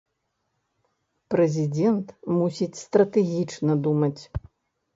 [1.33, 2.07] Прэзідэнт
[2.39, 4.21] мусіць стратэгічна думаць.